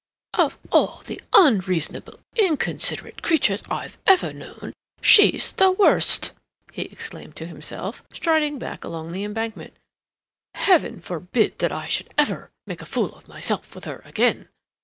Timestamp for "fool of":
12.87-13.27